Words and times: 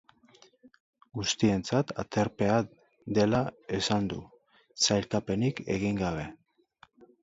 Guztientzat 1.17 1.93
aterpea 2.05 2.57
dela 3.21 3.45
esan 3.81 4.11
du, 4.15 4.21
sailkapenik 4.89 5.67
egin 5.79 6.07
gabe. 6.07 6.31